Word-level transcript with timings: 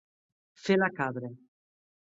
Fer 0.63 0.79
la 0.79 0.89
cabra. 0.97 1.33